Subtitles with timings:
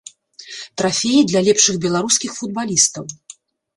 [0.81, 3.05] Трафеі для лепшых беларускіх футбалістаў.